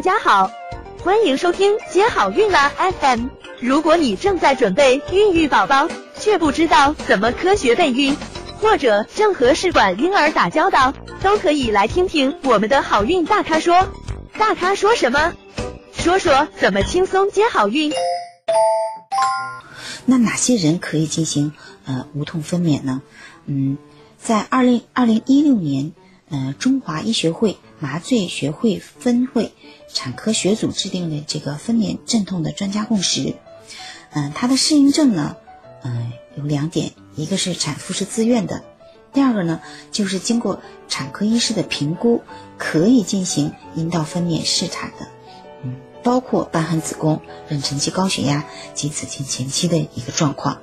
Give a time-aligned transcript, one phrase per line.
[0.00, 0.50] 大家好，
[1.04, 3.26] 欢迎收听接好运啦 FM。
[3.60, 8.16] 如果你正在准备孕育宝宝，却不知道怎么科学备孕，
[8.62, 13.88] 或者正和试管婴儿打交道，都可以来听听我们的好运大咖说。
[14.38, 15.34] 大咖说什么？
[15.92, 17.92] 说说怎么轻松接好运。
[20.06, 21.52] 那哪些人可以进行
[21.84, 23.02] 呃无痛分娩呢？
[23.44, 23.76] 嗯，
[24.18, 25.92] 在二零二零一六年，
[26.30, 29.52] 呃，中华医学会麻醉学会分会
[29.92, 33.34] 产科学组制定的这个分娩镇痛的专家共识。
[34.12, 35.36] 嗯，它的适应症呢，
[35.82, 38.64] 嗯，有两点，一个是产妇是自愿的，
[39.12, 39.60] 第二个呢，
[39.90, 42.22] 就是经过产科医师的评估，
[42.56, 45.08] 可以进行阴道分娩试产的。
[46.02, 50.62] 包括瘢痕子宫、妊娠期高血压及子期前期的一个状况。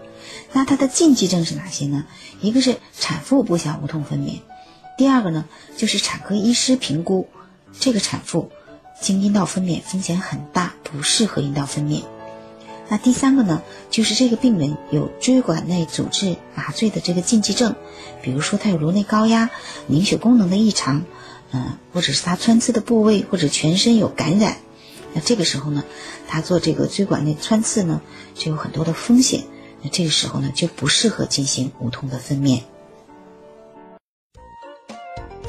[0.52, 2.06] 那它的禁忌症是哪些呢？
[2.42, 4.40] 一个是产妇不想无痛分娩，
[4.98, 5.46] 第二个呢
[5.78, 7.30] 就是产科医师评估
[7.80, 8.52] 这个产妇
[9.00, 12.04] 经阴道分娩风险很大，不适合阴道分娩。
[12.90, 17.76] 那第三个呢就是这个病人有椎管内阻滞麻醉的这个禁忌症，
[18.24, 19.50] 比如说他有颅内高压、
[19.86, 21.04] 凝血功能的异常，
[21.52, 24.58] 嗯，或者是他穿刺的部位或者全身有感染。
[25.14, 25.84] 那这个时候呢，
[26.28, 28.02] 他做这个椎管内穿刺呢，
[28.34, 29.44] 就有很多的风险。
[29.84, 32.62] 那这个时候呢，就不适合进行无痛的分娩。